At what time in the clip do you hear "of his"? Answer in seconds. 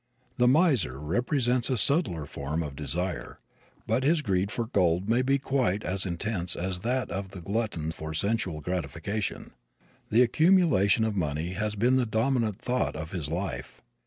12.95-13.29